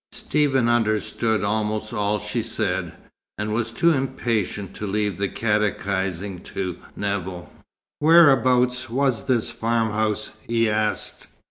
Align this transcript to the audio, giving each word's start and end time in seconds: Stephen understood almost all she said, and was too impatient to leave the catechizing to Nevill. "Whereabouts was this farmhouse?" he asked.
Stephen 0.13 0.67
understood 0.67 1.43
almost 1.43 1.93
all 1.93 2.17
she 2.17 2.41
said, 2.41 2.93
and 3.37 3.53
was 3.53 3.69
too 3.69 3.91
impatient 3.91 4.73
to 4.73 4.87
leave 4.87 5.19
the 5.19 5.27
catechizing 5.27 6.39
to 6.39 6.77
Nevill. 6.95 7.53
"Whereabouts 7.99 8.89
was 8.89 9.25
this 9.27 9.51
farmhouse?" 9.51 10.31
he 10.47 10.67
asked. 10.67 11.27